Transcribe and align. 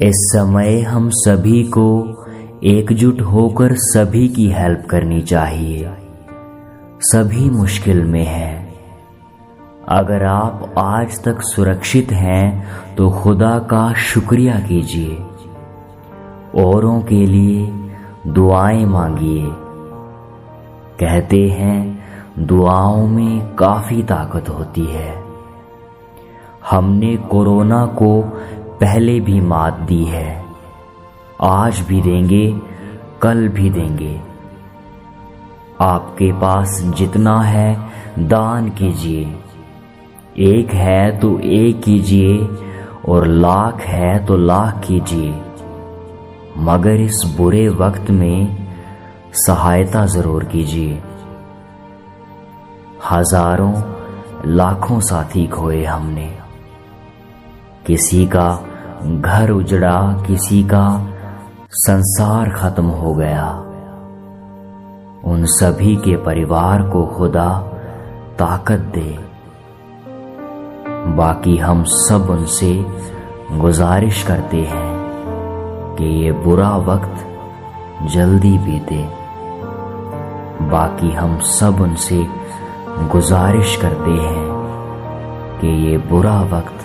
इस 0.00 0.14
समय 0.14 0.80
हम 0.80 1.10
सभी 1.12 1.62
को 1.62 2.16
एकजुट 2.64 3.20
होकर 3.20 3.68
सभी 3.72 4.28
की 4.28 4.48
हेल्प 4.48 4.86
करनी 4.90 5.20
चाहिए। 5.20 5.90
सभी 7.00 7.50
मुश्किल 7.50 8.04
में 8.04 8.24
हैं। 8.24 8.74
अगर 9.88 10.24
आप 10.24 10.74
आज 10.78 11.24
तक 11.24 11.36
सुरक्षित 11.40 12.12
हैं 12.12 12.66
तो 12.96 13.10
खुदा 13.10 13.58
का 13.58 13.92
शुक्रिया 13.92 14.54
कीजिए। 14.54 15.18
औरों 16.62 17.02
के 17.02 17.26
लिए 17.26 17.72
दुआएँ 18.26 18.84
मांगिए। 18.84 19.46
कहते 21.00 21.48
हैं, 21.48 22.04
दुआओं 22.38 23.06
में 23.06 23.54
काफ़ी 23.54 24.02
ताकत 24.02 24.48
होती 24.48 24.84
है। 24.84 25.22
हमने 26.70 27.16
कोरोना 27.16 27.86
को 27.86 28.38
पहले 28.82 29.20
भी 29.20 29.40
मात 29.40 29.74
दी 29.74 30.04
है। 30.04 30.44
आज 31.40 31.80
भी 31.80 32.00
देंगे, 32.02 32.60
कल 33.22 33.48
भी 33.48 33.70
देंगे। 33.70 34.20
आपके 35.80 36.32
पास 36.32 36.80
जितना 36.96 37.40
है, 37.40 37.90
दान 38.18 38.68
कीजिए। 38.68 39.34
एक 40.38 40.70
है 40.70 41.20
तो 41.20 41.38
एक 41.38 41.82
कीजिए, 41.82 42.48
और 43.08 43.26
लाख 43.26 43.80
है 43.80 44.26
तो 44.26 44.36
लाख 44.36 44.82
कीजिए। 44.86 45.42
मगर 46.58 47.00
इस 47.00 47.34
बुरे 47.36 47.68
वक्त 47.68 48.10
में 48.10 48.66
सहायता 49.46 50.06
ज़रूर 50.06 50.44
कीजिए। 50.44 51.02
हज़ारों, 53.10 53.82
लाखों 54.46 55.00
साथी 55.00 55.46
खोए 55.46 55.84
हमने। 55.84 56.38
किसी 57.86 58.26
का 58.26 58.64
घर 59.06 59.50
उजड़ा, 59.50 60.24
किसी 60.26 60.64
का 60.64 61.06
संसार 61.70 62.50
खत्म 62.50 62.84
हो 62.84 63.14
गया। 63.14 63.48
उन 65.24 65.44
सभी 65.44 65.96
के 65.96 66.16
परिवार 66.16 66.82
को 66.82 67.06
खुदा 67.06 67.58
ताकत 68.38 68.78
दे। 68.78 69.18
बाकी 71.16 71.56
हम 71.56 71.84
सब 71.86 72.26
उनसे 72.30 72.86
गुजारिश 73.52 74.22
करते 74.22 74.56
हैं 74.56 74.92
कि 75.96 76.04
ये 76.04 76.32
बुरा 76.32 76.76
वक्त 76.76 77.14
जल्दी 78.10 78.58
बीते। 78.58 79.08
बाकी 80.68 81.12
हम 81.12 81.40
सब 81.40 81.80
उनसे 81.80 82.26
गुजारिश 82.88 83.76
करते 83.76 84.10
हैं 84.10 84.52
कि 85.60 85.68
ये 85.68 85.98
बुरा 85.98 86.40
वक्त 86.40 86.78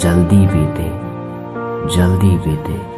जल्दी 0.00 0.46
बीते। 0.46 1.09
जल्दी 1.88 2.30
बीते। 2.30 2.89